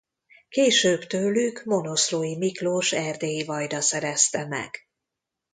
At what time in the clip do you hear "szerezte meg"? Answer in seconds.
3.81-4.87